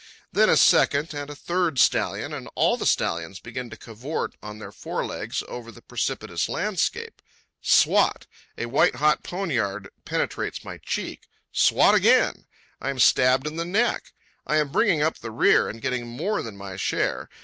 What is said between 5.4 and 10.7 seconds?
over the precipitous landscape. Swat! A white hot poniard penetrates